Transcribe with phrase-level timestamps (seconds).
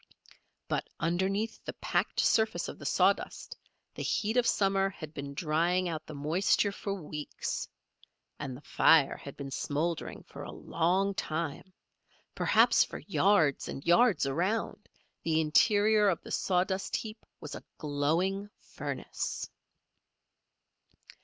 [0.67, 3.55] But underneath the packed surface of the sawdust,
[3.93, 7.67] the heat of summer had been drying out the moisture for weeks.
[8.39, 11.71] And the fire had been smouldering for a long time.
[12.33, 14.89] Perhaps for yards and yards around,
[15.21, 19.47] the interior of the sawdust heap was a glowing furnace.